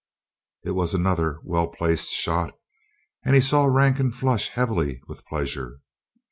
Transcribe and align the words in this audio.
It 0.63 0.71
was 0.71 0.95
another 0.95 1.39
well 1.43 1.67
placed 1.67 2.09
shot, 2.09 2.55
and 3.23 3.35
he 3.35 3.41
saw 3.41 3.65
Rankin 3.65 4.11
flush 4.11 4.47
heavily 4.47 4.99
with 5.07 5.23
pleasure. 5.27 5.79